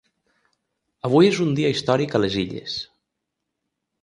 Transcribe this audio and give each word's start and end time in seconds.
Avui 1.09 1.29
és 1.33 1.41
un 1.45 1.53
dia 1.59 1.71
històric 1.75 2.17
a 2.17 2.23
les 2.25 2.39
Illes. 2.45 2.79